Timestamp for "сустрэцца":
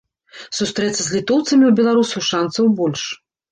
0.59-0.97